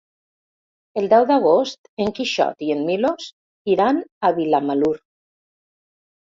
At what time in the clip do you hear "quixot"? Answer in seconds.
2.21-2.67